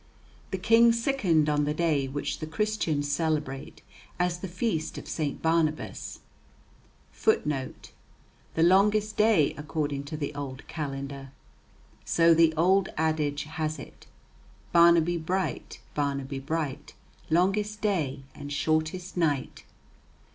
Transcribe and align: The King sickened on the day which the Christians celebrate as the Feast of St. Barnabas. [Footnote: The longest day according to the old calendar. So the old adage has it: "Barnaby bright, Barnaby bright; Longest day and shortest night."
The 0.49 0.57
King 0.57 0.91
sickened 0.93 1.47
on 1.47 1.65
the 1.65 1.75
day 1.75 2.07
which 2.07 2.39
the 2.39 2.47
Christians 2.47 3.11
celebrate 3.11 3.83
as 4.17 4.39
the 4.39 4.47
Feast 4.47 4.97
of 4.97 5.07
St. 5.07 5.43
Barnabas. 5.43 6.21
[Footnote: 7.11 7.91
The 8.55 8.63
longest 8.63 9.15
day 9.15 9.53
according 9.59 10.05
to 10.05 10.17
the 10.17 10.33
old 10.33 10.67
calendar. 10.67 11.29
So 12.03 12.33
the 12.33 12.51
old 12.55 12.89
adage 12.97 13.43
has 13.43 13.77
it: 13.77 14.07
"Barnaby 14.73 15.17
bright, 15.19 15.79
Barnaby 15.93 16.39
bright; 16.39 16.95
Longest 17.29 17.81
day 17.81 18.23
and 18.33 18.51
shortest 18.51 19.15
night." 19.15 19.65